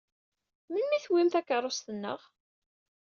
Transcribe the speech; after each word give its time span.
Melmi 0.69 0.95
i 0.97 1.01
tewwim 1.03 1.29
takeṛṛust-nneɣ? 1.33 2.21